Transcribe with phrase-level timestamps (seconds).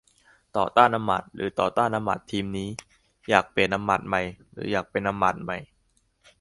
[0.57, 2.69] ต่อต้านอำมาตย์ หรือ ต่อต้านอำมาตย์ทีมนี้
[3.29, 5.57] อยากเปลี่ยนอำมาตย์ใหม่ หรืออยากเป็นอำมาตย์ใหม่